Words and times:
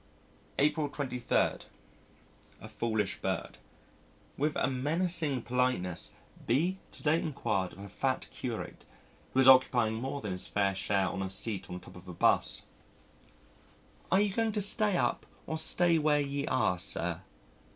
April 0.57 0.89
23. 0.89 1.67
A 2.59 2.67
Foolish 2.67 3.17
Bird 3.21 3.59
With 4.35 4.55
a 4.55 4.65
menacing 4.67 5.43
politeness, 5.43 6.13
B 6.47 6.79
to 6.93 7.03
day 7.03 7.21
inquired 7.21 7.73
of 7.73 7.77
a 7.81 7.87
fat 7.87 8.25
curate 8.31 8.83
who 9.35 9.39
was 9.41 9.47
occupying 9.47 9.93
more 10.01 10.19
than 10.19 10.31
his 10.31 10.47
fair 10.47 10.73
share 10.73 11.05
of 11.09 11.21
a 11.21 11.29
seat 11.29 11.69
on 11.69 11.79
top 11.81 11.95
of 11.97 12.07
a 12.07 12.13
'bus, 12.13 12.63
"Are 14.11 14.19
you 14.19 14.33
going 14.33 14.53
to 14.53 14.59
get 14.75 14.95
up 14.95 15.27
or 15.45 15.59
stay 15.59 15.99
where 15.99 16.19
ye 16.19 16.47
are, 16.47 16.79
sir?" 16.79 17.21